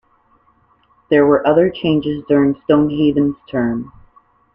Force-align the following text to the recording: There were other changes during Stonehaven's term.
There 1.11 1.27
were 1.27 1.45
other 1.45 1.69
changes 1.69 2.23
during 2.27 2.59
Stonehaven's 2.63 3.35
term. 3.47 3.93